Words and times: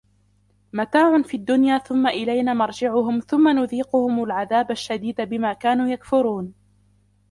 مَتَاعٌ 0.73 1.21
فِي 1.21 1.37
الدُّنْيَا 1.37 1.77
ثُمَّ 1.77 2.07
إِلَيْنَا 2.07 2.53
مَرْجِعُهُمْ 2.53 3.19
ثُمَّ 3.19 3.47
نُذِيقُهُمُ 3.49 4.23
الْعَذَابَ 4.23 4.71
الشَّدِيدَ 4.71 5.21
بِمَا 5.21 5.53
كَانُوا 5.53 5.87
يَكْفُرُونَ 5.87 6.53